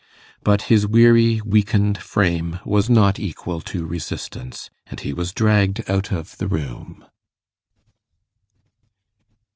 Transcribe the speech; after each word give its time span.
But 0.43 0.63
his 0.63 0.87
weary 0.87 1.41
weakened 1.41 1.99
frame 1.99 2.59
was 2.65 2.89
not 2.89 3.19
equal 3.19 3.61
to 3.61 3.85
resistance, 3.85 4.71
and 4.87 4.99
he 4.99 5.13
was 5.13 5.31
dragged 5.31 5.87
out 5.87 6.11
of 6.11 6.35
the 6.39 6.47
room. 6.47 7.05